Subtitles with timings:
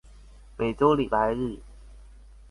[0.57, 1.61] 每週禮拜日